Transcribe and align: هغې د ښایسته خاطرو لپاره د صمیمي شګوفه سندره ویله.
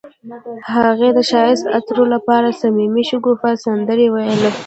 هغې 0.75 1.09
د 1.17 1.19
ښایسته 1.29 1.67
خاطرو 1.73 2.03
لپاره 2.13 2.47
د 2.49 2.57
صمیمي 2.61 3.03
شګوفه 3.09 3.49
سندره 3.63 4.07
ویله. 4.13 4.49